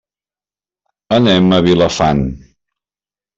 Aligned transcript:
Anem 1.17 1.53
a 1.59 1.59
Vilafant. 1.67 2.25